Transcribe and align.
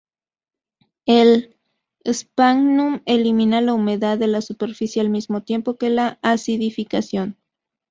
El 1.05 1.59
sphagnum 2.11 3.01
elimina 3.05 3.61
la 3.61 3.75
humedad 3.75 4.17
de 4.17 4.25
la 4.25 4.41
superficie 4.41 4.99
al 4.99 5.11
mismo 5.11 5.43
tiempo 5.43 5.77
que 5.77 5.91
la 5.91 6.17
acidificación. 6.23 7.37